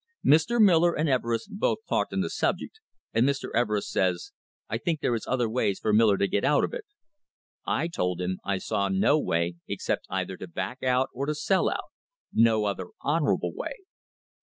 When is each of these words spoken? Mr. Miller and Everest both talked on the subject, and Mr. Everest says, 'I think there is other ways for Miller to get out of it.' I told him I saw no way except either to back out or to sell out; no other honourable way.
Mr. 0.25 0.59
Miller 0.59 0.95
and 0.97 1.07
Everest 1.07 1.59
both 1.59 1.77
talked 1.87 2.11
on 2.11 2.21
the 2.21 2.29
subject, 2.31 2.79
and 3.13 3.23
Mr. 3.23 3.49
Everest 3.53 3.91
says, 3.91 4.31
'I 4.67 4.79
think 4.79 4.99
there 4.99 5.13
is 5.13 5.27
other 5.27 5.47
ways 5.47 5.77
for 5.79 5.93
Miller 5.93 6.17
to 6.17 6.27
get 6.27 6.43
out 6.43 6.63
of 6.63 6.73
it.' 6.73 6.85
I 7.67 7.87
told 7.87 8.19
him 8.19 8.39
I 8.43 8.57
saw 8.57 8.89
no 8.89 9.19
way 9.19 9.57
except 9.67 10.07
either 10.09 10.37
to 10.37 10.47
back 10.47 10.81
out 10.81 11.11
or 11.13 11.27
to 11.27 11.35
sell 11.35 11.69
out; 11.69 11.91
no 12.33 12.65
other 12.65 12.87
honourable 13.03 13.53
way. 13.53 13.73